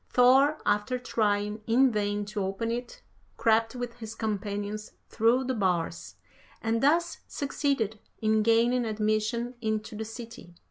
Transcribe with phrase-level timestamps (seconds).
[0.09, 3.03] Thor, after trying in vain to open it,
[3.37, 6.15] crept with his companions through the bars,
[6.59, 10.55] and thus succeeded in gaining admission into the city.